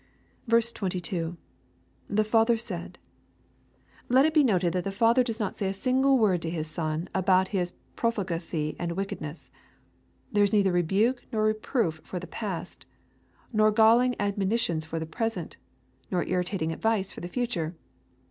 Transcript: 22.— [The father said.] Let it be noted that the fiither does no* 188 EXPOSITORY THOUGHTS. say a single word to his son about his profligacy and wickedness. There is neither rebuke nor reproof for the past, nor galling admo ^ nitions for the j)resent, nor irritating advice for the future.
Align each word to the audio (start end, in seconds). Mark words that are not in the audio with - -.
22.— 0.49 1.37
[The 2.17 2.23
father 2.23 2.57
said.] 2.57 2.97
Let 4.09 4.25
it 4.25 4.33
be 4.33 4.43
noted 4.43 4.73
that 4.73 4.83
the 4.83 4.89
fiither 4.89 5.23
does 5.23 5.39
no* 5.39 5.45
188 5.49 5.69
EXPOSITORY 5.69 5.69
THOUGHTS. 5.69 5.77
say 5.77 5.91
a 5.91 5.93
single 5.93 6.17
word 6.17 6.41
to 6.41 6.49
his 6.49 6.67
son 6.67 7.07
about 7.13 7.49
his 7.49 7.73
profligacy 7.95 8.75
and 8.79 8.93
wickedness. 8.93 9.51
There 10.31 10.43
is 10.43 10.53
neither 10.53 10.71
rebuke 10.71 11.25
nor 11.31 11.43
reproof 11.43 12.01
for 12.03 12.17
the 12.17 12.25
past, 12.25 12.87
nor 13.53 13.69
galling 13.69 14.15
admo 14.19 14.37
^ 14.37 14.47
nitions 14.47 14.87
for 14.87 14.97
the 14.97 15.05
j)resent, 15.05 15.57
nor 16.09 16.23
irritating 16.25 16.71
advice 16.73 17.11
for 17.11 17.21
the 17.21 17.27
future. 17.27 17.75